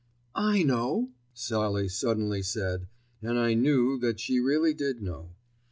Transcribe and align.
"I 0.33 0.63
know!" 0.63 1.11
Sallie 1.31 1.87
suddenly 1.87 2.41
said, 2.41 2.87
and 3.21 3.37
I 3.37 3.53
knew 3.53 3.99
that 3.99 4.19
she 4.19 4.39
really 4.39 4.73
did 4.73 4.99
know. 4.99 5.35